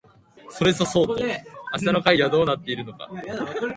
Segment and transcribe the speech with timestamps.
[0.49, 1.27] それそそうと明
[1.77, 3.07] 日の会議はどうなっているのか